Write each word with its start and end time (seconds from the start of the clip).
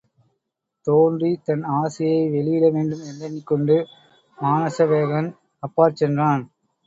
தோன்றித் 0.87 1.43
தன் 1.43 1.63
ஆசையை 1.73 2.23
வெளியிட 2.29 2.69
வேண்டும் 2.69 3.03
என்றெண்ணிக் 3.03 3.45
கொண்டு 3.45 3.75
மானசவேகன் 4.37 5.29
அப்பாற் 5.63 5.95
சென்றான். 5.95 6.43